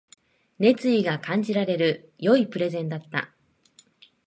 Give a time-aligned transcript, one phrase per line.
[0.57, 3.29] 熱意が感じられる良いプレゼンだった